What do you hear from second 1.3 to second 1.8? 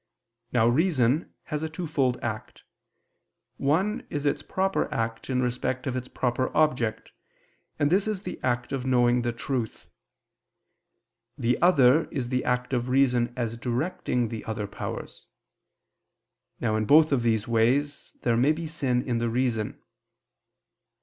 has a